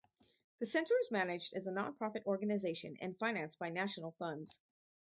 The 0.57 0.65
center 0.65 0.95
is 0.99 1.11
managed 1.11 1.53
as 1.53 1.67
a 1.67 1.71
non-profit 1.71 2.23
organization, 2.25 2.97
and 3.01 3.15
financed 3.19 3.59
by 3.59 3.69
national 3.69 4.13
funds. 4.17 4.57